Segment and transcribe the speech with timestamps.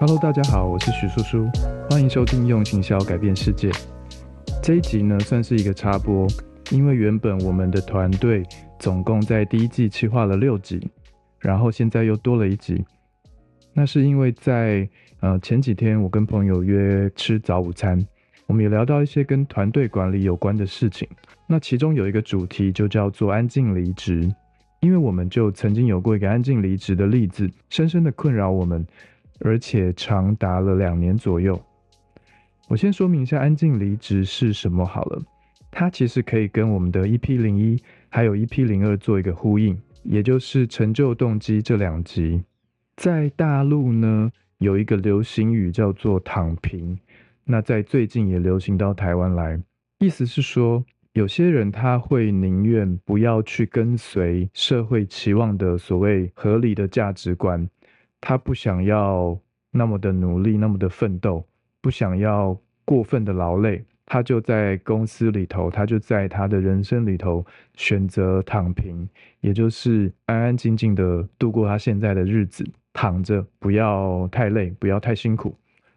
[0.00, 1.46] Hello，大家好，我是许叔叔，
[1.90, 3.70] 欢迎收听用行销改变世界。
[4.62, 6.26] 这一集呢算是一个插播，
[6.70, 8.42] 因为原本我们的团队
[8.78, 10.80] 总共在第一季企划了六集，
[11.38, 12.82] 然后现在又多了一集。
[13.74, 14.88] 那是因为在
[15.20, 18.02] 呃前几天我跟朋友约吃早午餐，
[18.46, 21.06] 我们也聊到一些跟团队管理有关的事情。
[21.46, 24.26] 那其中有一个主题就叫做安静离职，
[24.80, 28.82] 因为我们就曾经有过一个安静离职的例子，深深的困扰我们。
[29.40, 31.60] 而且长达了两年左右。
[32.68, 35.20] 我先说明一下安静离职是什么好了，
[35.70, 42.42] 它其实可以跟我们的 EP 零一还有 EP 零二做一个呼应，也就是成就动机这两集。
[42.96, 46.96] 在大陆呢有一个流行语叫做躺平，
[47.44, 49.60] 那在最近也流行到台湾来，
[49.98, 57.68] 意思是说有些人他会宁愿不要去跟随社会期望的所谓合理的价值观。
[58.20, 59.38] 他不想要
[59.70, 61.46] 那么的努力，那么的奋斗，
[61.80, 69.08] 不想要过分的劳累，他就在公司里头，他就在他的人生里头选择躺平，
[69.40, 75.56] 也就是安安静静的度过他现在的日子，躺着，不要太累，不要太辛苦，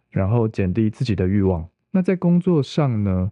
[0.10, 1.68] 然后减低自己的欲望。
[1.92, 3.32] 那在工作上呢，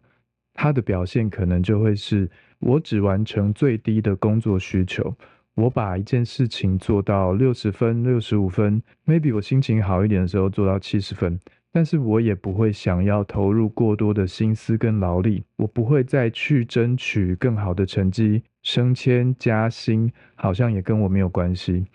[0.54, 5.16] 他的表现可能就会是我只完成最低的工作需求。
[5.62, 11.40] 我把一件事情做到六十分、六十五分，maybe 我心情好一点的时候做到七十分，
[11.72, 21.86] 但是我也不会想要投入过多的心思跟劳力，我不会再去争取更好的成绩、升迁加薪，好像也跟我没有关系。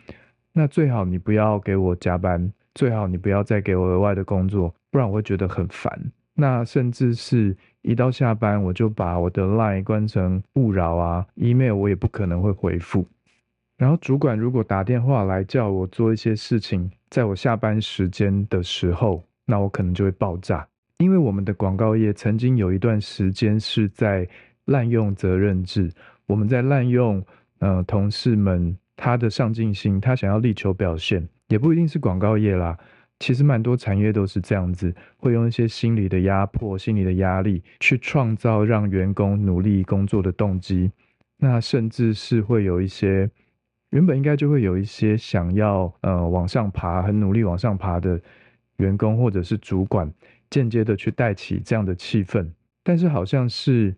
[0.52, 5.92] 那最好你不要给我加班，最好你不要再给我额外的工作，不然我会觉得很烦。
[6.34, 13.04] 那甚至是一到下班，我就把我的 line 关成勿扰啊，email 我也不可能会回复。
[13.76, 20.66] 然后主管如果打电话来叫我做一些事情，在我下班时间的时候，那我可能就会爆炸。
[20.96, 24.26] 因为我们的广告业曾经有一段时间是在
[24.64, 25.92] 滥用责任制，
[26.26, 27.22] 我们在滥用
[27.58, 32.78] 呃同事们他的上进心，他想要力求表现，也不一定是广告业啦，
[33.18, 40.90] 其实蛮多产业都是这样子，会用一些心理的压迫、心理的压力去创造让员工努力工作的动机，
[41.36, 43.30] 那甚至是会有一些。
[43.90, 48.20] 原本应该就会有一些想要呃往上爬、很努力往上爬的
[48.78, 50.12] 员工或者是主管，
[50.50, 52.50] 间接的去带起这样的气氛。
[52.82, 53.94] 但是好像是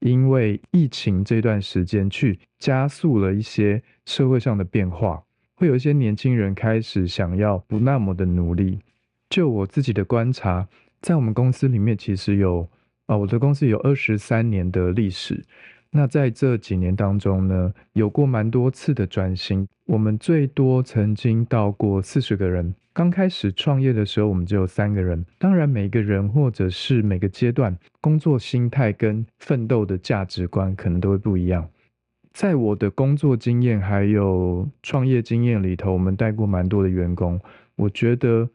[0.00, 5.22] 因为疫情这段时间去加速了一些社会上的变化，
[5.54, 8.78] 会有一些年轻人开始想要不那么的努力。
[9.30, 10.68] 就我自己的观察，
[11.00, 12.68] 在我们公司里面，其实有
[13.06, 15.42] 啊，我的公司有二十三年的历史。
[15.94, 19.68] 那在这几年当中呢，有过蛮多次的转型。
[19.84, 22.74] 我们最多曾经到过四十个人。
[22.94, 25.22] 刚开始创业的时候，我们只有三个人。
[25.38, 31.68] 当然，每个人或者是每个阶段工作心态跟奋斗的价值观可能都会不一样。
[32.32, 37.38] 在我的工作经验还有创业经验里头，我们带过蛮多的员工。
[37.76, 38.48] 我觉得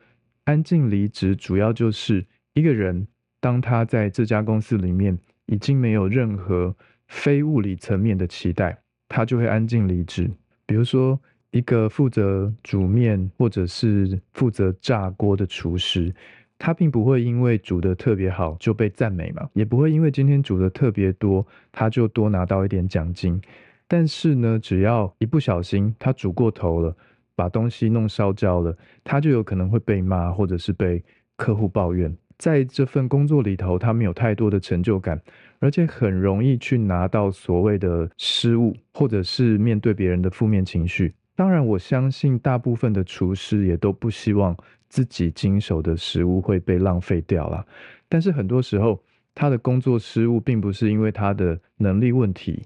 [0.46, 2.25] 安静离职，主要就是
[2.56, 3.08] 一个人
[3.40, 5.16] 当他在这家公司里面
[5.46, 6.75] 已经没有任何。
[7.07, 10.29] 非物理层面的期待，他就会安静离职。
[10.66, 11.19] 比如说，
[11.51, 16.13] 一个负责煮面或者是负责炸锅的厨师，
[16.59, 23.41] 他并不会因为煮的特别好就被赞美嘛，也不会因为今天煮的特别多，他就多拿到一点奖金。
[23.88, 26.94] 但是呢，只要一不小心他煮过头了，
[27.35, 31.01] 把东西弄烧焦了，他就有可能会被骂，或者是被
[31.38, 32.13] 客户抱怨。
[32.38, 35.22] 在这份工作里头，他没有太多的成就感。
[35.59, 41.12] 而且很容易去拿到所谓的失误，或者是面对别人的负面情绪。
[41.36, 44.56] 当然，我相信大部分的厨师也都不希望
[44.88, 47.66] 自己经手的食物会被浪费掉了。
[48.08, 49.02] 但是很多时候，
[49.34, 52.62] 他的工作失误并不是因为他的能力问题，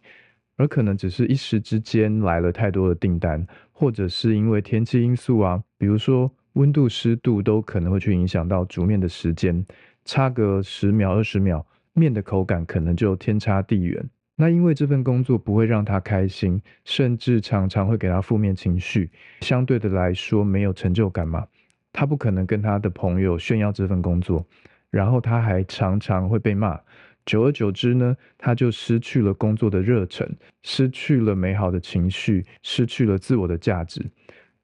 [0.58, 9.66] 而可能只是一时之间来了太多的订单，或者是因为天气因素啊，比如说温度、湿度都可能会去影响到煮面的时间，
[10.06, 11.66] 差个十秒、二十秒。
[11.94, 14.02] 面的口感可能就天差地远。
[14.38, 19.10] 那因为这份工作不会让他开心，甚至常常会给他负面情绪，
[19.42, 21.46] 相对的来说没有成就感嘛。
[21.92, 24.46] 他不可能跟他的朋友炫耀这份工作，
[24.90, 26.80] 然后他还常常会被骂。
[27.26, 30.28] 久而久之呢，他就失去了工作的热忱，
[30.64, 34.02] 失去了美好的情绪，失去了自我的价值。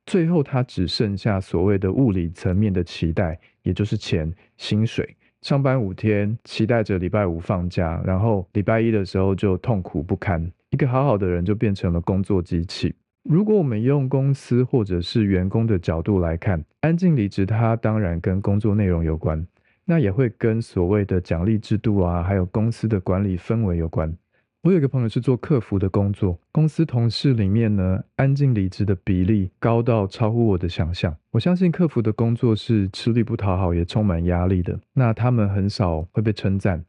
[0.07, 5.15] 最后他只剩下所谓的物理层面的期待，也就是钱、薪水。
[5.41, 10.49] 上班五天，期待着礼拜五放假，然后礼拜一的时候就痛苦不堪。
[10.69, 12.95] 一个好好的人就变成了工作机器。
[13.23, 19.45] 如果我们用公司或者是员工的角度来看，安静离职，它当然跟工作内容有关，
[19.83, 24.17] 那也会跟所谓的奖励制度啊，还有公司的管理氛围有关。
[24.67, 31.15] 我有一个朋友是做客服的工作，公司同事里面呢，安静离职的比例高到超乎我的想象。
[31.31, 34.77] 我相信客服的工作是吃力不讨好，也充满压力的。
[34.91, 36.83] 那他们很少会被称赞，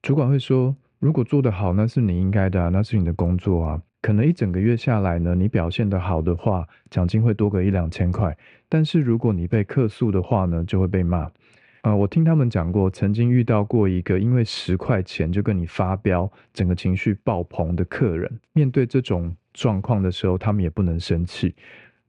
[0.00, 3.82] 主管会说，如果做得好，那是你应该的，那是你的工作啊。
[4.00, 8.38] 可能一整个月下来呢，你表现得好的话，奖金会多个一两千块。
[8.68, 11.28] 但是如果你被客诉的话呢，就会被骂。
[11.88, 18.30] 啊，我听他们讲过，曾经遇到过一个因为十块钱就跟你发飙，整个情绪爆棚的客人。
[18.52, 21.54] 面对这种状况的时候，他们也不能生气，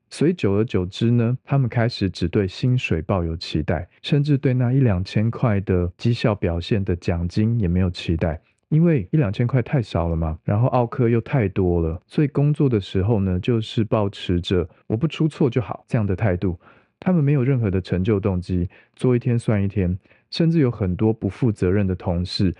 [0.09, 8.41] 所以久而久之呢，他们开始只对薪水抱有期待，甚至对那一两千块的绩效表现的奖金也没有期待。
[8.67, 16.59] 因为一两千块太少了嘛，然后奥克又太多了，所以工作的时候呢，就是保持着我不出错就好这样的态度。
[16.99, 19.97] 他们没有任何的成就动机，做一天算一天，
[20.29, 22.53] 甚至有很多不负责任的同事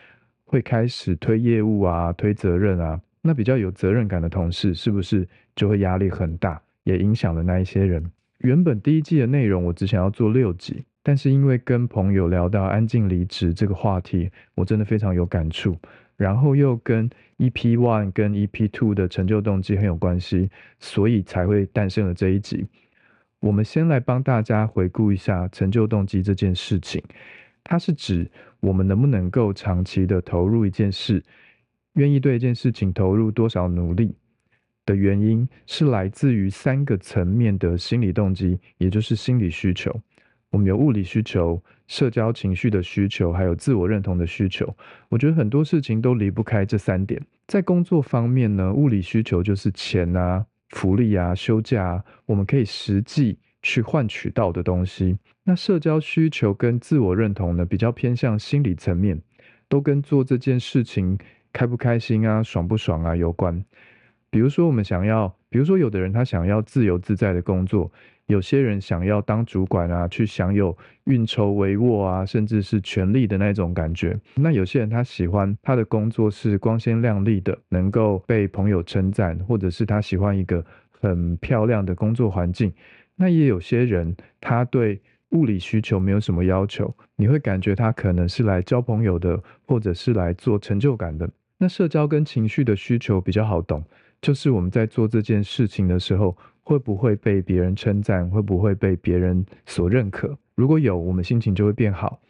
[0.46, 3.00] 会开始推业务啊、推责任啊。
[3.22, 8.04] 那比较有责任感的同事，是不是就会压力很大，也影响了那一些人？
[8.40, 10.84] 原本第一季的内容我只想要做六集。
[11.02, 15.76] 但是因为跟朋友聊到安静离职这个话题，我真的非常有感触。
[16.18, 22.66] 然后又跟 EP One 跟 EP Two 的成就动机很有关系，所以才会诞生了这一集。
[23.40, 27.02] 我们先来帮大家回顾一下成就动机这件事情。
[27.64, 31.24] 它是指我们能不能够长期的投入一件事，
[31.94, 34.16] 愿意对一件事情投入多少努力
[34.86, 39.96] 的原因，是来自于三个层面的心理动机，也就是心理需求。
[40.52, 44.76] 我们有物理需求、社交情绪的需求，还有自我认同的需求。
[45.08, 47.22] 我觉得很多事情都离不开这三点。
[47.46, 55.18] 在工作方面呢，物理需求就是钱啊、福利啊、休假，啊，我们可以实际去换取到的东西。
[55.44, 59.22] 那社交需求跟自我认同呢，比较偏向心理层面，
[59.68, 61.18] 都跟做这件事情
[61.52, 63.64] 开不开心啊、爽不爽啊有关。
[64.30, 67.92] 比如说，我们想要，比如说有的人他想要自由自在的工作。
[68.30, 74.16] 有些人想要当主管啊，去享有运筹帷幄啊，甚至是权力的那种感觉。
[74.36, 82.72] 那有些人他喜欢他的工作是光鲜亮丽的，能够被朋友称赞，或者是他喜欢一个很漂亮的工作环境。
[83.16, 91.28] 那也有些人他对物理需求没有什么要求，你会感觉他可能是来交朋友的，或者是来做成就感的。
[91.58, 93.84] 那社交跟情绪的需求比较好懂，
[94.22, 96.38] 就是我们在做这件事情的时候。
[96.70, 98.30] 会不会被别人称赞？
[98.30, 100.38] 会不会被别人所认可？
[100.54, 102.22] 如果有，我们心情就会变好。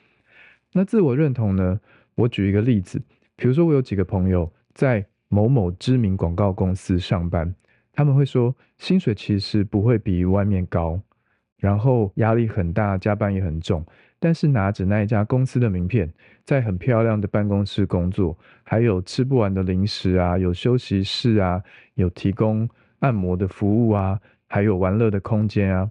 [0.72, 1.78] 那自我认同呢？
[2.16, 3.02] 我举一个例子，
[3.36, 7.54] 比如说我有几个朋友在某某知名广告公司上班，
[7.92, 10.98] 他们会说薪水其实不会比外面高，
[11.58, 13.86] 然后压力很大，加班也很重，
[14.20, 16.10] 但是拿着那一家公司的名片，
[16.46, 21.62] 在很漂亮的办公室工作，还有吃不完的零食啊，有休息室啊，
[21.96, 22.70] 有提供。
[23.00, 25.90] 按摩的服务啊，还有玩乐的空间啊。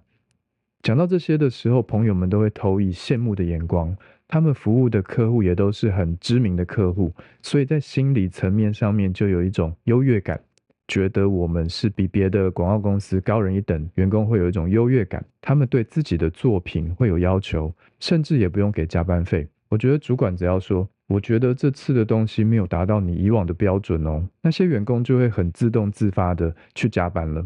[0.81, 3.95] 讲到这些的时候，朋友们都会投以羡慕的眼光。
[4.27, 7.11] 他们服务的客户也都是很知名的客户，
[7.41, 10.39] 所以在心理层面上面就有一种优越感，
[10.87, 13.89] 觉得我们是比别的广告公司高人一等。
[13.95, 19.47] 员工会有一种优越感，他们对自己的作品会有要求，甚至也不用给加班费。
[19.67, 20.87] 我觉得主管只要说。
[21.09, 27.43] 我觉得这次的东西没有达到你以往的标准哦，那些员工就会很自动自发的去加班了。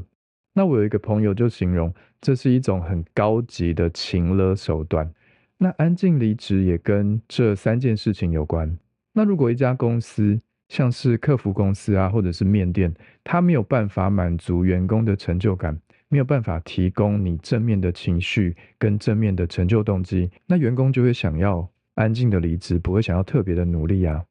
[0.53, 5.09] 那我有一个朋友就形容这是一种很高级的情勒手段。
[5.57, 8.77] 那安静离职也跟这三件事情有关。
[9.13, 12.93] 那如果一家公司像是客服公司啊，或者是面店，
[13.23, 15.79] 它没有办法满足员工的成就感，
[16.09, 21.69] 没有办法提供你正面的情绪跟正面的成就动机，那员工就会想要。
[21.95, 24.25] 安静的离职，不会想要特别的努力啊。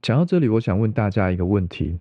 [0.00, 2.00] 讲到这里，我想问大家一个问题，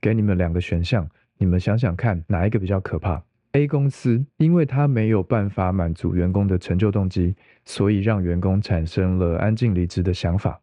[0.00, 1.08] 给你们两个选项，
[1.38, 3.22] 你们想想看，哪一个比较可怕
[3.52, 7.34] ？A 公司，因为它没有办法满足员工的成就动机，
[7.64, 10.60] 所以让员工产生了安静离职的想法。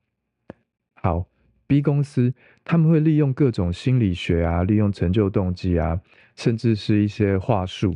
[1.02, 1.26] 好
[1.68, 2.34] ，B 公司，
[2.64, 6.00] 他们会利用各种心理学啊，利用成就动机啊，
[6.36, 7.94] 甚至是一些话术，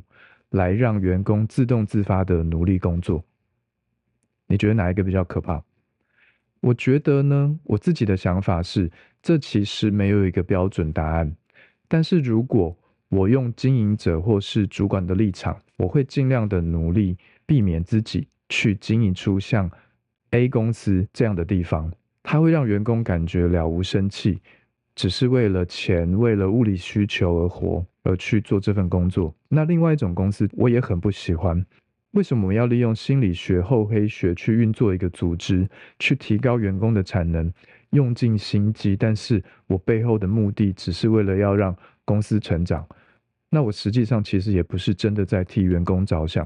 [0.49, 3.23] 来让员工自动自发的努力工作。
[4.51, 5.63] 你觉得哪一个比较可怕？
[6.59, 8.91] 我觉得呢，我自己的想法是，
[9.23, 11.33] 这其实没有一个标准答案。
[11.87, 12.77] 但是如果
[13.07, 19.71] 我用经营者或是主管的立场，我会尽量的努力避免自己去经营出像
[20.31, 21.89] A 公司这样的地方，
[22.21, 24.37] 它会让员工感觉了无生气，
[24.95, 29.33] 只是为了钱、为了物理需求而活而去做这份工作。
[29.47, 31.65] 那另外一种公司，我也很不喜欢。
[32.11, 37.51] 为什么我们要利用心理学、厚黑学去运作一个组织，去提高员工的产能，
[37.91, 38.97] 用尽心机？
[38.97, 42.85] 但是我背后的目的只是为了要让公司成长。
[43.49, 46.45] 那我实际上其实也不是真的在替员工着想。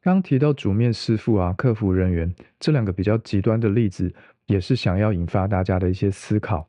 [0.00, 4.10] 刚提到煮面师傅啊、客服人员这两个比较极端的例子，
[4.46, 6.66] 也是想要引发大家的一些思考。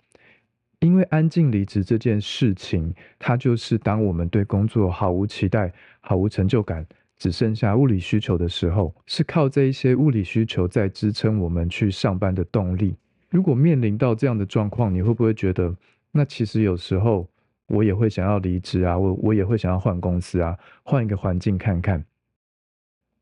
[0.79, 6.85] 因为安静离职这件事情，它就是当我们对工作毫无期待、毫无成就感。
[7.17, 12.95] 只剩下物理需求的时候，是靠这一些物理需求在支撑我们去上班的动力。
[13.29, 15.75] 如果面临到这样的状况，你会不会觉得，
[16.11, 17.27] 那其实有时候
[17.67, 22.03] 我也会想要离职啊，我我也会想要换公司啊，换一个环境看看。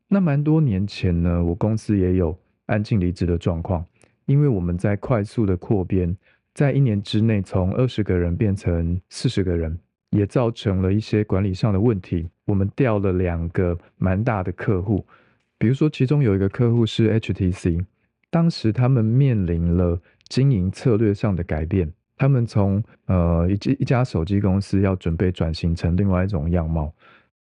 [0.08, 3.84] 那蛮多年前呢，我公司也有安静离职的状况，
[4.26, 6.16] 因为我们在快速的扩编，
[6.52, 9.76] 在一年之内从二十个人变成四十个人。
[10.14, 12.28] 也造成了一些管理上的问题。
[12.44, 15.04] 我们调了两个蛮大的客户，
[15.58, 17.84] 比如说其中有一个客户是 HTC，
[18.30, 26.92] 当时他们面临了经营策略上的改变，他们从呃一一家手机公司要准备转型成另外一种样貌。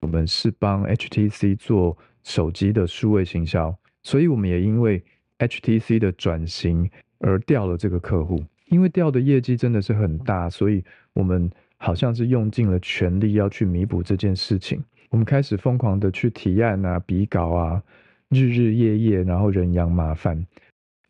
[0.01, 5.03] 我们是帮 HTC 做手机的数位行销，所以我们也因为
[5.37, 8.43] HTC 的转型而调了这个客户。
[8.69, 11.51] 因为调的业绩真的是很大，所以我们。
[11.77, 17.83] 好像是用尽了全力要去弥补这件事情，我们开始疯狂的去提案啊、比稿啊，
[18.29, 20.45] 日日夜夜，然后人仰马翻。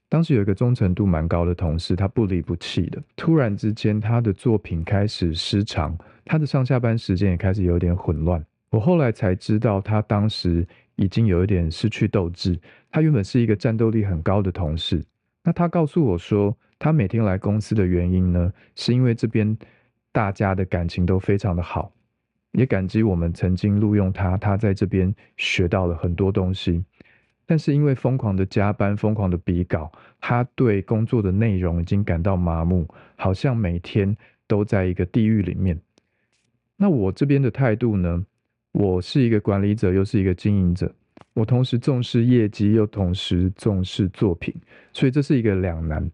[0.10, 3.02] 当时有一个忠诚度蛮高的同事，他不离不弃的。
[3.16, 8.44] 突然之间，他的作品开始失常，他的上下班时间也开始有点混乱。
[8.70, 12.58] 我后来才知道，他当时已经有一点失去斗志。
[12.92, 15.04] 他原本是一个战斗力很高的同事，
[15.44, 19.58] 那他告诉我说，他每天来公司的原因呢，是因为这边。
[20.16, 21.92] 大家的感情都非常的好，
[22.54, 26.82] 也感激我们曾经录用他，他在这边学到了很多东西。
[27.46, 29.92] 但是因为疯狂的加班、疯狂的比稿，
[30.22, 34.16] 他对工作的内容已经感到麻木，好像每天
[34.48, 35.78] 都在一个地狱里面。
[36.78, 38.26] 那我这边的态度呢？
[38.72, 40.90] 我是一个管理者，又是一个经营者，
[41.34, 44.56] 我同时重视业绩，又同时重视作品，
[44.94, 46.10] 所以这是一个两难。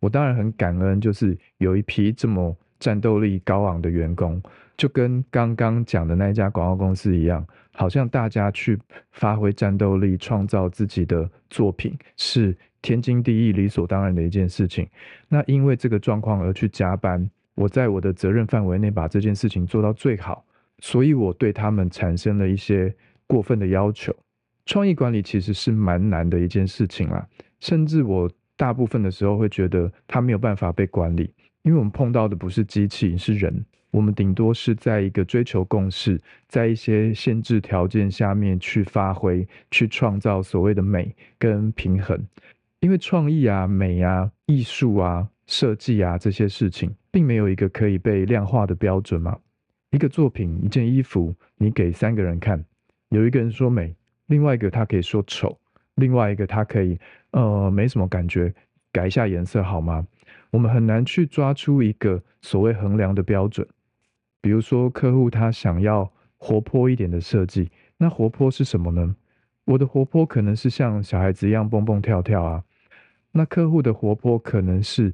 [0.00, 2.56] 我当然很感恩，就是有一批这么。
[2.84, 4.38] 战斗力高昂的员工，
[4.76, 8.78] 就跟刚刚讲的那一家广告公司一样，好像大家去
[9.12, 14.86] 发挥战斗力，创造自己的作品是天经地义、理所当然的一件事情。
[15.30, 20.44] 那因为这个状况而去加班，我在我的责任范围内把这件事情做到最好，
[20.80, 22.94] 所以我对他们产生了一些
[23.26, 24.14] 过分的要求。
[24.66, 27.26] 创意管理其实是蛮难的一件事情啦，
[27.60, 31.32] 甚至我大部分的时候会觉得他没有办法被管理。
[31.64, 33.64] 因为我们碰到的不是机器，是人。
[33.90, 42.20] 我们顶多是在一个追求共识，在一些限制条件下面去发挥、去创造所谓的美跟平衡。
[42.80, 49.38] 因为创意啊、美啊、艺术啊、设计啊这些事情，并没有一个可以被量化的标准嘛。
[49.90, 52.62] 一个作品、一件衣服，你给三个人看，
[53.10, 53.94] 有一个人说美，
[54.26, 55.56] 另外一个他可以说丑，
[55.94, 56.98] 另外一个他可以
[57.30, 58.52] 呃没什么感觉，
[58.90, 60.04] 改一下颜色好吗？
[60.54, 63.66] 我们很难去抓出一个所谓衡量的标准，
[64.40, 69.16] 比如说客户他想要活泼一点的设计，那活泼是什么呢？
[69.64, 72.62] 我的活泼可能是像小孩子一样蹦蹦跳跳啊，
[73.32, 75.12] 那客户的活泼可能是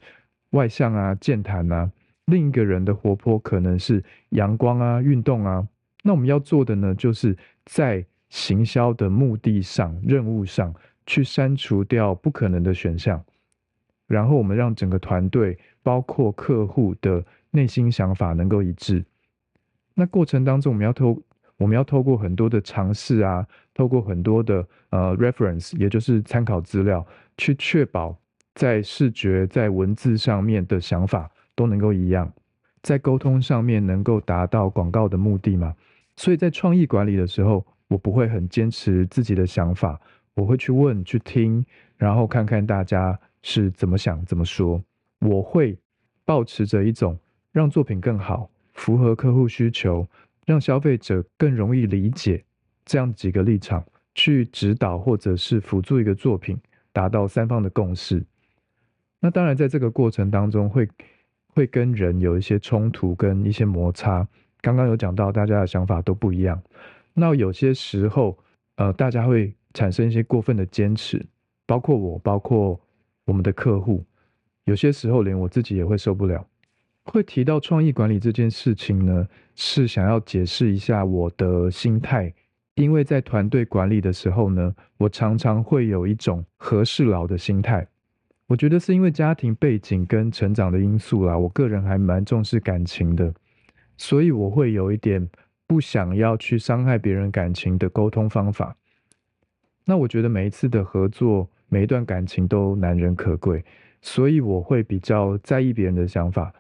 [0.51, 1.91] 外向啊、健谈啊，
[2.27, 5.67] 另一个人的活泼可能是阳光啊、运动啊。
[6.03, 10.75] 那我们要做的呢，就是在行销的目的上、任务上
[11.07, 13.25] 去删除掉不可能的选项。
[14.11, 19.05] 然后我们让整个团队，包括客户的内心想法能够一致。
[19.95, 21.17] 那过程当中，我们要透，
[21.57, 28.19] 我们要透过很多的尝试啊，透过很多的呃 reference，也就是参考资料，去确保
[28.57, 32.33] 在视觉、在文字上面的想法都能够一样，
[32.83, 35.73] 在沟通上面能够达到广告的目的嘛。
[36.17, 40.01] 所以在创意管理的时候，我不会很坚持自己的想法，
[40.35, 41.65] 我会去问、去听，
[41.97, 43.17] 然后看看大家。
[43.43, 44.83] 是怎么想怎么说？
[45.21, 45.77] 我会
[46.25, 47.19] 保持着一种
[47.53, 50.07] 让作品更好、符合客户需求、
[50.47, 52.43] 让消费者更容易理解
[52.87, 56.59] 这样几个立场去指导或者是辅助一个作品，
[56.93, 58.25] 达到三方的共识。
[59.21, 60.89] 那当然，在这个过程当中，会
[61.49, 64.27] 会跟人有一些冲突跟一些摩擦。
[64.63, 66.63] 刚刚有讲到，大家的想法都不一样。
[67.13, 68.39] 那有些时候，
[68.77, 71.27] 呃，大家会产生一些过分的坚持，
[71.67, 72.81] 包括我，包括。
[73.31, 74.05] 我们的客户
[74.65, 76.45] 有些时候连我自己也会受不了，
[77.05, 82.35] 会提到创意管理这件事情呢，是想要解释一下我的心态。
[82.75, 87.87] 因为在团队管理的时候呢，我常常会有一种和事佬的心态。
[88.49, 93.33] 我觉得是因为家庭背景跟成长的因素啦，我个人还蛮重视感情的，
[93.97, 95.29] 所以我会有一点
[95.69, 98.77] 不想要去伤害别人感情的沟通方法。
[99.85, 103.65] 那我觉得每一次的合作，每一段感情都难能可贵，
[104.03, 106.53] 所以我会比较在意别人的想法。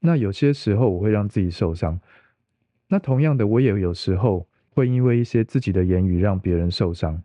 [0.00, 2.00] 那有些时候我会让自己受伤。
[2.88, 7.22] 那同样的，我也有时候会因为一些自己的言语让别人受伤。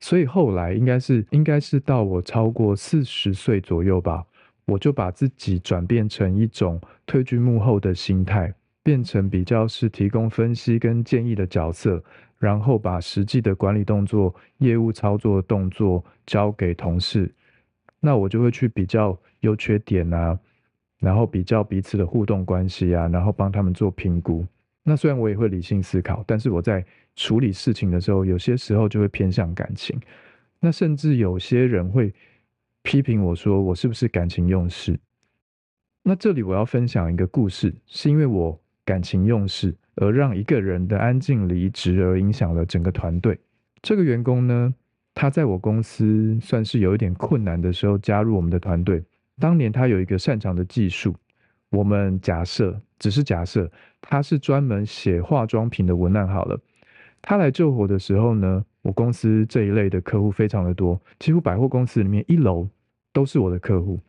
[0.00, 4.24] 所以后来应该是应该是到我超过四十岁左右吧，
[4.66, 8.52] 我就把自己转变成一种退居幕后的心态，
[8.82, 12.02] 变成比较是提供分析跟建议的角色，
[12.40, 17.32] 然后把实际的管理动作、业务操作动作交给同事。
[18.00, 20.36] 那我就会去比较优缺点啊，
[20.98, 24.44] 然后比较彼此的互动关系啊，然后帮他们做评估。
[24.82, 26.82] 那虽然我也会理性思考，但是我在
[27.14, 30.00] 处理事情的时候，有些时候就会偏向感情。
[30.58, 32.12] 那甚至有些人会
[32.82, 34.98] 批评我说，我是不是感情用事？
[36.02, 38.58] 那这里我要分享一个故事，是因为我
[38.90, 43.38] 感情用事，而让一个人的安静离职，而影响了整个团队。
[43.80, 44.74] 这个员工呢，
[45.14, 49.00] 他在我公司算是有一点困难的时候加入我们的团队。
[49.38, 51.14] 当年他有一个擅长的技术。
[51.70, 53.70] 我们假设，只是假设，
[54.00, 56.58] 他是专门写化妆品的文案好了。
[57.22, 62.68] 他来救火的时候呢，我公司这一类的客户非常的多，几乎百货公司里面一楼
[63.12, 64.00] 都是我的客户。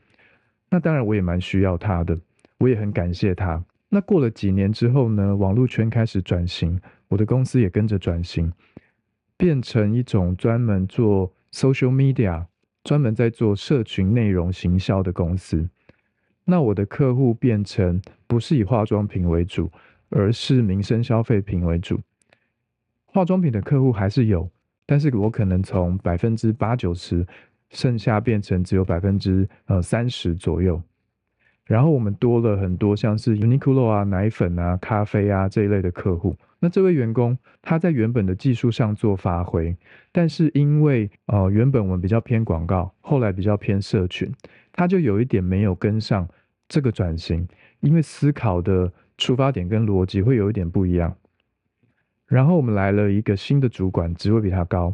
[0.72, 2.18] 那当然我也蛮需要他的，
[2.58, 3.64] 我也很感谢他。
[3.94, 6.80] 那过了几年之后呢，网络圈开始转型，
[7.10, 8.50] 我的公司也跟着转型，
[9.36, 12.46] 变成一种专门做 social media，
[12.86, 15.68] 专门在做社群内容行销的公司。
[16.46, 19.70] 那我的客户变成不是以化妆品为主，
[20.08, 22.00] 而是民生消费品为主。
[23.08, 24.50] 化妆品的客户还是有，
[24.86, 27.28] 但是我可能从百分之八九十，
[27.72, 30.82] 剩下变成只有百分之呃三十左右。
[31.72, 36.36] 然后我们多了很多像是 Uniqlo 啊、奶粉啊、咖啡啊这一类的客户。
[36.60, 39.74] 那这位员工他在原本的技术上做发挥，
[40.12, 44.30] 但是因为呃原本我们比较偏广告，后来比较偏社群。
[44.74, 46.28] 他就有一点没有跟上
[46.68, 47.48] 这个转型，
[47.80, 51.16] 因为思考的出发点跟逻辑会有一点不一样。
[52.28, 54.94] 然后我们来了一个新的主管，职位比他高，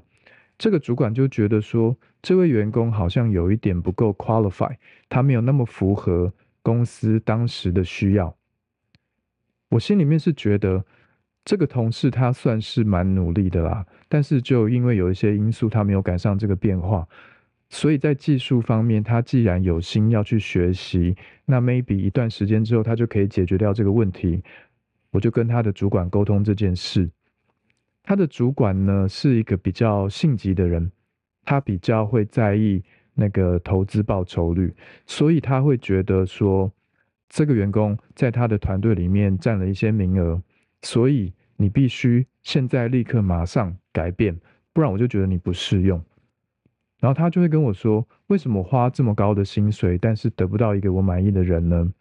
[0.59, 4.75] 这个主管就觉得说，这位员工好像有一点不够 qualify，
[5.09, 6.31] 他没有那么符合
[6.67, 8.35] 公司当时的需要。
[9.69, 10.83] 我心里面是觉得，
[11.45, 17.07] 这个同事他算是蛮努力的啦，但是就因为有一些因素，他没有赶上这个变化。
[17.69, 24.43] 所以在技术方面，他既然有心要去学习，那 maybe 一段时间之后，他就可以解决掉这个问题。
[25.11, 27.09] 我就跟他的主管沟通这件事。
[28.03, 30.91] 他的主管呢是一个比较性急的人，
[31.45, 32.83] 他比较会在意
[33.19, 34.71] 那个投资报酬率，
[35.07, 36.71] 所以他会觉得说，
[37.27, 40.39] 这个员工在他的团队里面占了一些名额，
[40.83, 44.39] 所以你必须现在立刻马上改变，
[44.71, 45.99] 不然我就觉得你不适用。
[46.99, 51.91] 然后他就会跟我说：“为什么花这么高的薪水，但是得不到一个我满意的人呢？”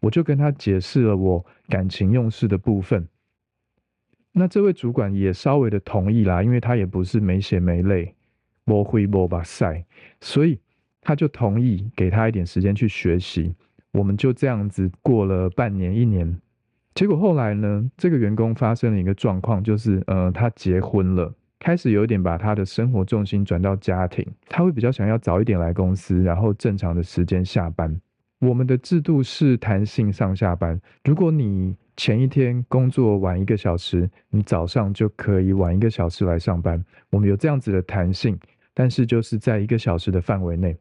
[0.00, 3.08] 我就跟他解释了我感情用事的部分。
[4.30, 8.14] 那这位主管也稍微的同意啦，因为他也不是没血没泪，
[8.68, 9.82] 摸灰摸把晒，
[10.20, 10.60] 所以
[11.00, 13.54] 他就同意给他一点时间去学习。
[13.92, 16.38] 我们就这样子过了半年一年，
[16.94, 21.32] 结果后来呢，这个员工发生了一个状况，就是呃，他结婚了。
[21.58, 28.00] 开始有点把他的生活重心转到家庭，他会比较想要早一点来公司，然后正常的时间下班。
[28.40, 36.84] 我们的制度是弹性上下班，如果你前一天工作晚一个小时，你早上就可以晚一个小时来上班。
[37.10, 38.38] 我们有这样子的弹性，
[38.78, 40.76] 但是就是在一个小时的范围内，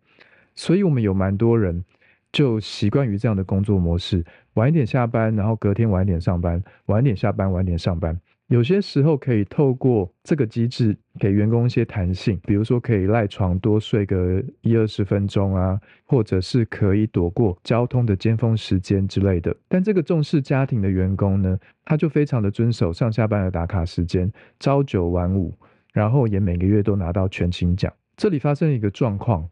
[0.53, 1.83] 所以我们有蛮多人
[2.31, 8.15] 就习惯于这样的工作模式：晚一点下班，然后隔天晚一点上班，晚一点下班，晚一点上班。
[8.49, 19.53] 有些时候可以透过这个机制给员工一些弹性，比如说可以赖床多睡个一二十分钟啊，或者是可以躲过交通的尖峰时间之类的。
[19.67, 25.51] 但这个重视家庭的员工呢，他就非常的遵守上下班的打卡时间，朝九晚五，
[25.97, 27.91] 然后也每个月都拿到全勤奖。
[28.15, 29.49] 这里发生一个状况，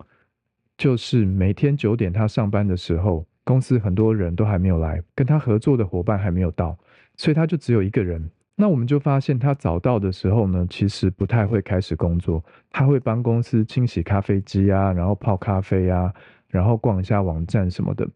[0.77, 6.77] 就是每天九点他上班的时候，公司很多人都还没有来，跟他合作的伙伴还没有到，
[7.17, 8.29] 所以他就只有一个人。
[8.55, 12.45] 那我们就发现，他早到的时候呢，其实不太会开始工作。
[12.69, 16.13] 他会帮公司清洗咖啡机啊，然后泡咖啡啊，
[16.47, 18.07] 然后逛一下网站什么的。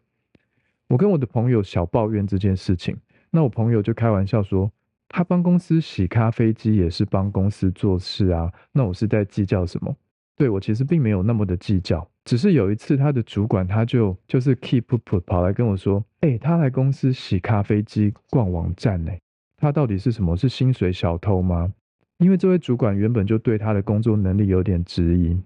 [0.86, 2.96] 我跟我的朋友小抱怨这件事情，
[3.28, 4.70] 那我朋友就开玩笑说，
[5.12, 9.94] 他帮公司洗咖啡机也是帮公司做事啊，那我是在计较什么？
[10.36, 19.12] 对我其实并没有那么的计较，只是有一次他的主管他就就是 keep put 跑来跟我说，哎，他来公司洗咖啡机逛网站呢，
[19.56, 20.36] 他到底是什么？
[20.36, 21.72] 是薪水小偷吗？
[22.18, 25.36] 因为这位主管原本就对他的工作能力有点质疑，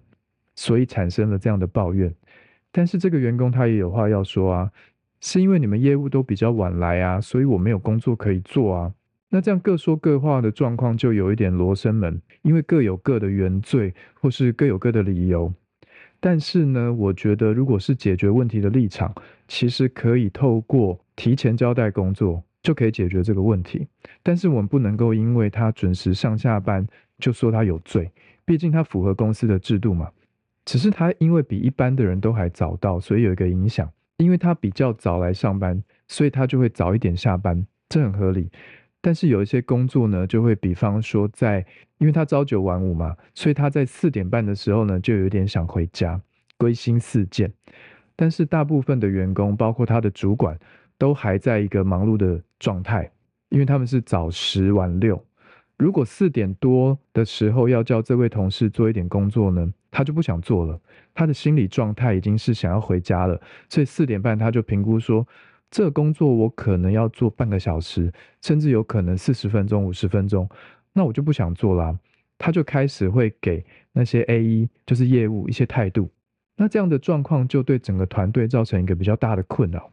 [0.54, 2.14] 所以产生了这样的抱怨。
[2.70, 4.70] 但是这个员工他也有话要说啊，
[5.20, 8.92] 是因为你们业务都比较晚来啊，所以我没有工作可以做啊。
[9.34, 15.52] 那这样各说各话的状况就有一点罗生门，因为各有各的原罪，或是各有各的理由。
[16.20, 19.12] 但是呢，我觉得如果是解决问题的立场，
[19.48, 22.40] 其实可以透过提前交代工作。
[22.62, 23.86] 就可以解决这个问题，
[24.22, 26.86] 但是我们不能够因为他准时上下班
[27.18, 28.10] 就说他有罪，
[28.46, 30.08] 毕竟他符合公司的制度嘛。
[30.64, 38.48] 只是他因为比一般的人都还早到，所以有一个影响，因为他比较早来上班，所以他就会早一点下班，这很合理。
[39.04, 41.64] 但是有一些工作呢，就会比方说在，
[41.98, 46.18] 因为他朝九晚五嘛，所以他在四点半的时候呢，就有点想回家，
[46.56, 47.52] 归心似箭。
[48.16, 50.58] 但是大部分的员工，包括他的主管。
[50.96, 53.10] 都还在一个忙碌的状态，
[53.48, 55.22] 因为他们是早十晚六。
[55.76, 60.80] 如果四点多的时候要叫这位同事做一点工作呢，他就不想做了。
[61.12, 63.38] 他的心理状态已经是想要回家了，
[63.68, 65.26] 所以四点半他就评估说，
[65.74, 70.48] 这个工作我可能要做半个小时，甚至有可能四十分钟、五十分钟，
[70.92, 71.98] 那我就不想做啦。
[72.38, 76.08] 他就开始会给那些 A E 就是业务一些态度，
[76.56, 79.90] 那这样的状况就对整个团队造成一个比较大的困扰。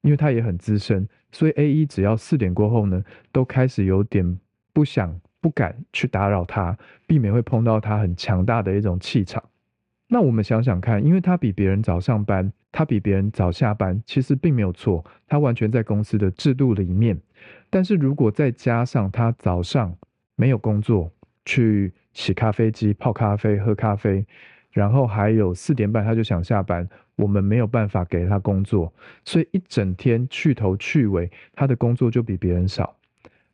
[0.00, 4.40] 因为他也很资深，所以 A E 只要四点过后呢，都开始有点
[4.72, 6.74] 不想、不敢去打扰他，
[7.06, 9.44] 避免会碰到他很强大的一种气场。
[10.12, 17.16] 那我们想想看，因为他比别人早上班，他比别人早下班，其实并没有错，他完全在公司的制度里面。
[17.70, 19.96] 但是如果再加上他早上
[20.34, 21.12] 没有工作，
[21.44, 24.26] 去洗咖啡机泡咖啡、喝咖啡。
[24.72, 28.92] 然后还有四点半他就想下班，我们没有办法给他工作，
[29.24, 32.96] 所以一整天去头去尾，他的工作就比别人少。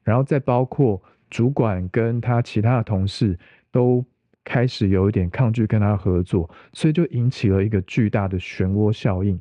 [0.05, 3.39] 然后再包括主管跟他其他的同事
[3.73, 4.05] 都
[4.47, 9.37] 开始有一点抗拒跟他合作，所以就引起了一个巨大的漩涡效应。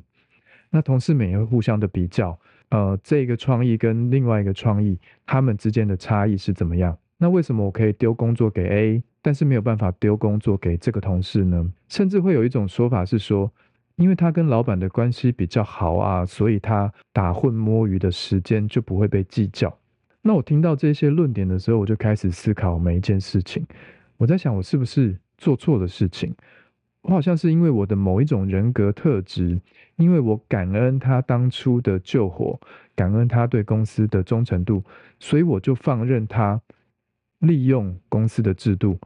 [0.68, 2.36] 那同事们也会互相的比较，
[2.70, 6.98] 呃，这个创意跟另外一个创意，他们之间的差异是怎么样？
[7.16, 9.02] 那为什么我可以丢工作给 A？
[9.22, 13.50] 但是没有办法丢工作给这个同事呢，甚至会有一种说法是说，
[13.94, 19.72] 因为他跟老板的关系比较好啊，所以他打混摸鱼的时间就不会被计较。
[20.20, 23.64] 那我听到这些论点的时候，我就开始思考每一件事情。
[24.18, 26.34] 我在想，我是不是做错了事情？
[27.02, 29.60] 我好像是因为我的某一种人格特质，
[29.96, 32.58] 因为我感恩他当初的救火，
[32.96, 34.82] 感恩他对公司的忠诚度，
[35.20, 36.60] 所以我就放任他
[37.38, 38.98] 利用公司的制度。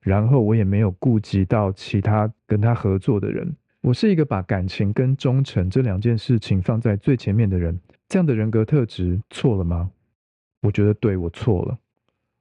[0.00, 3.56] 然后我也没有顾及到其他跟他合作的人。
[3.80, 7.80] 我是一个把感情跟忠诚这两件事情放在最前面的人。
[8.08, 9.90] 这样的人格特质错了吗？
[10.60, 11.78] 我觉得对我错了。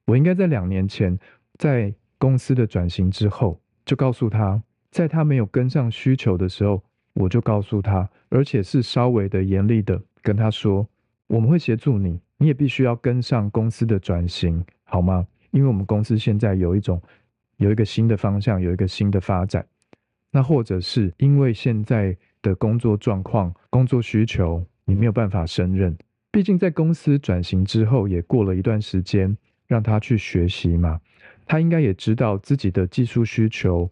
[0.06, 1.18] 我应该在两年前，
[1.58, 10.88] 在公司的转型之后，就告诉他，在他没有跟上需求的时候，我就告诉他，而且是稍微的严厉的跟他说，
[11.28, 15.26] 我们会协助你，你也必须要跟上公司的转型，好吗？
[15.52, 17.02] 因为我们公司现在有一种。
[17.58, 19.66] 有一个新的方向，有一个新的发展，
[20.30, 25.98] 那或者是因为现在的工作状况、工作需求，你没有办法胜任。
[26.32, 31.00] 毕竟在公司转型之后，也过了一段时间，让他去学习嘛。
[31.46, 33.90] 他应该也知道自己的技术需求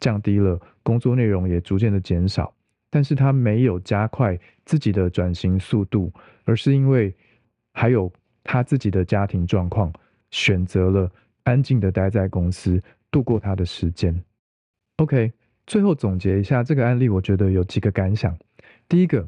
[0.00, 2.54] 降低了，工作内容也逐渐的减少，
[2.90, 6.12] 但是他没有加快自己的转型速度，
[6.44, 7.14] 而是因为
[7.72, 9.92] 还有他自己的家庭状况，
[10.30, 11.10] 选择了
[11.44, 12.82] 安静的待在公司。
[13.08, 14.14] 度过他的时间。
[14.96, 15.32] OK，
[15.66, 18.36] 最后总结一下这个案例，我觉得有几个感想。
[18.88, 19.26] 第一个，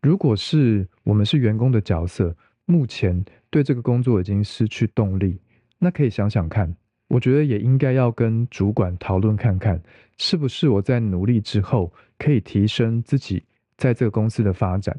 [0.00, 5.38] 如果是我们是员工的角色，目前对这个工作已经失去动力，
[5.78, 6.74] 那可以想想看，
[7.08, 9.80] 我觉得也应该要跟主管讨论看看，
[10.18, 13.42] 是不是我在努力之后可以提升自己
[13.76, 14.98] 在这个公司的发展。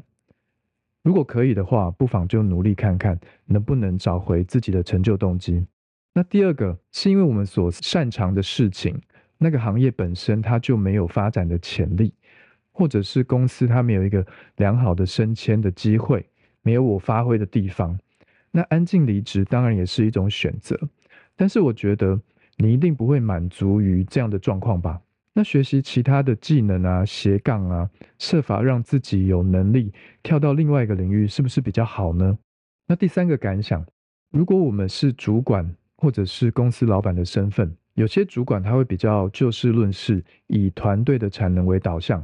[1.02, 5.64] 如果可以的话，不妨就努力看看能不能找回自己的成就动机。
[6.12, 9.00] 那第二个是因为我们所擅长的事情，
[9.38, 12.12] 那个行业本身它就没有发展的潜力，
[12.72, 16.28] 或者是公司它没有一个良好的升迁的机会，
[16.62, 17.96] 没有我发挥的地方，
[18.50, 20.76] 那安静离职当然也是一种选择。
[21.40, 22.20] 但是我觉得
[22.58, 25.00] 你一定不会满足于这样的状况吧？
[25.32, 29.90] 那学习其他的技能啊、斜杠啊，设法让自己有能力
[30.22, 32.38] 跳到另外一个领域，是不是比较好呢？
[32.86, 33.82] 那第三个感想，
[34.30, 42.22] 如果我们是主管或者是公司老板的身份，有些主管他会比较就事论事，以团队的产能为导向；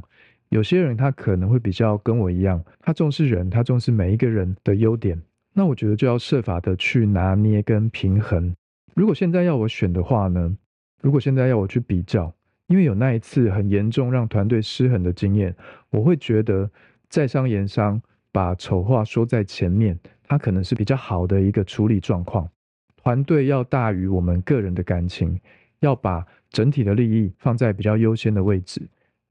[0.49, 5.19] 有些人他可能会比较跟我一样，他重视人，他重视每一个人的优点。
[5.55, 8.53] 那我觉得就要设法的去拿捏跟平衡。
[8.97, 10.57] 如果现在要我选的话呢？
[11.03, 12.33] 如果现在要我去比较。
[12.65, 15.55] 因为有那一次很严重让团队失衡的经验，
[15.91, 16.69] 我会觉得
[17.07, 22.49] 在商言商，把丑话说在前面，它可能是比较好的一个处理状况。
[22.97, 25.39] 团队要大于我们个人的感情，
[25.79, 28.81] 要把整体的利益放在比较优先的位置，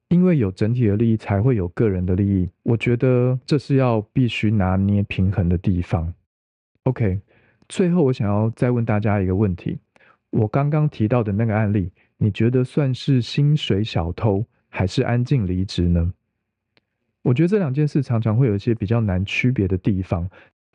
[0.09, 2.49] 因为有整体的利益才会有个人的利益。
[2.63, 6.15] 我觉得这是要必须拿捏平衡的地方。
[6.85, 7.21] OK，
[7.69, 9.79] 最后我想要再问大家一个问题：
[10.31, 11.93] 我刚刚提到的那个案例。
[12.19, 16.15] 你觉得算是薪水小偷还是安静离职呢？
[17.21, 20.27] 我觉得这两件事常常会有一些比较难区别的地方，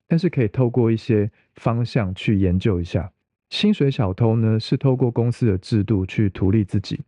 [0.07, 3.11] 但是可以透过一些方向去研究一下。
[3.49, 7.01] 薪水小偷呢，是透过公司的制度去图利自己，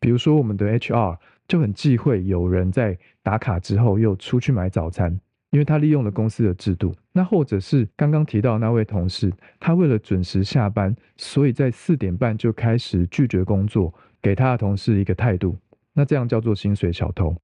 [0.00, 5.20] 比如说我们的 HR 就很忌讳有人在打卡之后又出去买早餐。
[5.56, 13.90] 因为他利用了公司的制度，那或者是刚刚提到那位同事，他为了准时下班，所以在四点半就开始拒绝工作，
[14.20, 15.56] 给他的同事一个态度，
[15.94, 17.34] 那这样叫做薪水小偷。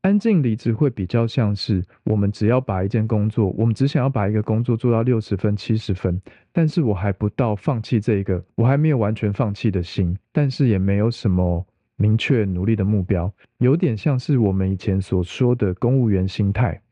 [0.00, 6.20] 安静离职会比较像是我们只要把一件工作，我们只想要把一个工作做到六十分、七十分，
[6.50, 16.82] 但是我还不到放弃这一个，我还没有完全放弃的心，但是也没有什么明确努力的目标，有点像是我们以前所说的公务员心态。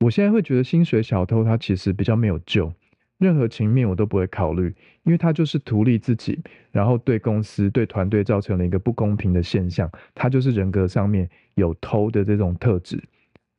[0.00, 2.72] 我现在会觉得薪水小偷他其实比较没有救，
[3.18, 9.90] 任何情面我都不会考虑，因为他就是图利自己，然后对公司、对团队造成了一个不公平的现象。
[10.14, 13.02] 他就是人格上面有偷的这种特质，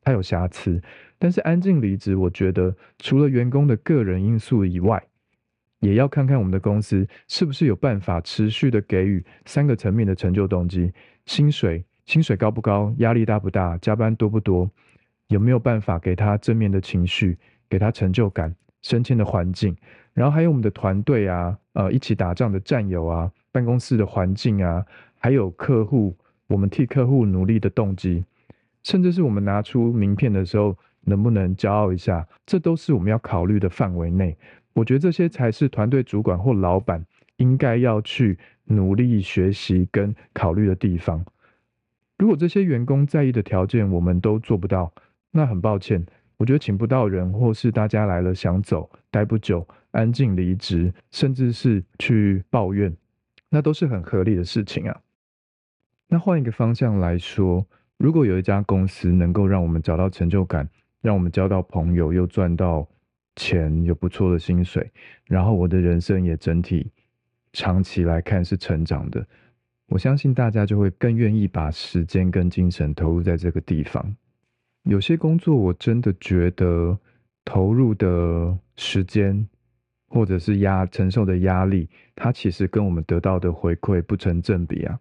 [0.01, 0.81] 他有瑕疵。
[1.17, 5.03] 但是安静离职，我觉得除了员工的个人因素以外，
[5.81, 10.93] 也要看看我们的公司是不是有办法持续的给予三个层面的成就动机：
[11.25, 14.71] 薪水、薪水高不高、压力大不大、加班多不多。
[15.29, 17.37] 有没有办法给他正面的情绪，
[17.69, 19.75] 给他成就感、升迁的环境，
[20.13, 24.85] 然后还有我们的团队啊，呃，一起打仗的战友啊，办公室的环境啊，
[25.17, 26.15] 还有客户，
[26.47, 28.25] 我们替客户努力的动机，
[28.83, 34.35] 甚至是我们拿出名片的时候能不能骄傲一下，这都是我们要考虑的范围内。
[34.73, 37.05] 我觉得这些才是团队主管或老板
[37.37, 41.23] 应该要去努力学习跟考虑的地方。
[42.17, 44.91] 如果这些员工在意的条件我们都做不到，
[45.31, 46.05] 那很抱歉，
[46.37, 52.95] 我觉得请不到人，或是大家来了想走，待不久，安静离职，甚至是去抱怨，
[53.49, 55.01] 那都是很合理的事情啊。
[56.07, 57.65] 那换一个方向来说，
[57.97, 60.67] 如果有一家公司能够让我们找到成就感，
[61.01, 62.87] 让我们交到朋友，又赚到
[63.35, 64.91] 钱，有不错的薪水，
[65.25, 66.91] 然后我的人生也整体
[67.53, 69.23] 长期来看是成长的，
[69.87, 74.15] 我相信大家就会更愿意把时间跟精神投入在这个地方。
[74.89, 76.97] 有些工作我真的觉得
[77.45, 79.47] 投入的时间，
[80.07, 84.99] 或者是压承受的压力，它其实跟我们得到的回馈不成正比啊。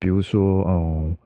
[0.00, 1.16] 比如说，哦，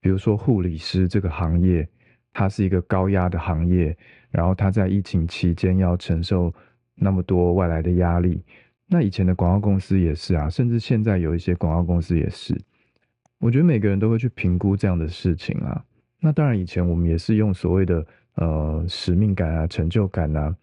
[0.00, 1.86] 比如说护理师这个行业，
[2.32, 3.94] 它是一个高压的行业，
[4.30, 6.50] 然后他在疫情期间要承受
[6.94, 8.42] 那么多外来的压力。
[8.86, 12.58] 那以前的广告公司也是啊，甚至现在有一些广告公司也是。
[13.38, 15.84] 我觉得每个人都会去评估这样的事情啊。
[16.20, 18.04] 那当然，以前我们也是用所谓的
[18.34, 20.54] 呃使命感啊、成就感啊，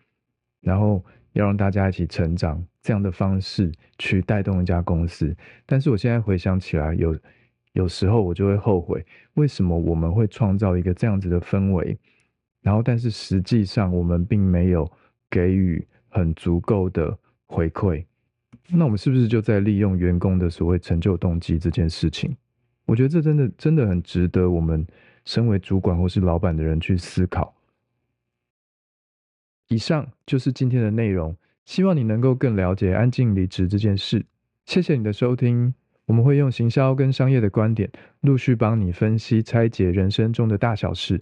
[0.60, 5.34] 然后要让大家一起成长这样的方式去带动一家公司。
[5.66, 7.18] 但是我现在回想起来，有
[7.72, 11.98] 有时候我就会后悔，为什么我们会创造一个这样子的氛围，
[12.62, 14.92] 然后但是实际上我们并没有
[15.30, 18.04] 给予很足够的回馈。
[18.68, 22.36] 那我们是不是就在利用员工的所谓成就动机这件事情？
[22.86, 24.86] 我觉得这真的真的很值得我们。
[25.26, 27.54] 身为主管或是老板的人去思考。
[29.68, 31.36] 以上就是今天的内容，
[31.66, 34.26] 希望你能够更了解安静离职这件事。
[34.66, 35.74] 谢谢你的收听，
[36.06, 41.22] 我们会用行销跟商业的观点，陆续帮你分析拆解人生中的大小事，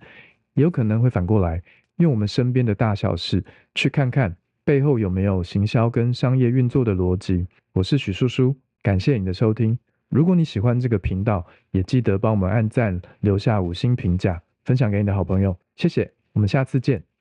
[0.56, 1.64] 也有可能会反过来，
[1.96, 4.36] 用我们身边的大小事，去看看
[4.66, 7.48] 背后有没有行销跟商业运作的逻辑。
[7.72, 9.80] 我是许叔叔，感谢你的收听。
[10.14, 16.12] 如果你喜欢这个频道，也记得帮我们按赞、留下五星评价、分享给你的好朋友，谢谢。
[16.34, 17.13] 我们下次见。